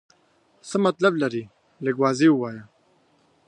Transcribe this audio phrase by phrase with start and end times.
[0.69, 1.43] څه مطلب لرې؟
[1.85, 2.63] لږ واضح ووایه.